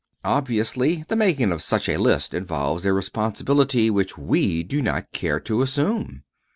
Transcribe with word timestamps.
Obviously, 0.25 1.03
the 1.09 1.15
making 1.15 1.51
of 1.51 1.61
such 1.61 1.87
a 1.87 1.97
list 1.99 2.33
involves 2.33 2.85
a 2.87 2.91
responsibility 2.91 3.91
which 3.91 4.17
we 4.17 4.63
do 4.63 4.81
not 4.81 5.11
care 5.11 5.39
to 5.41 5.61
assume. 5.61 6.23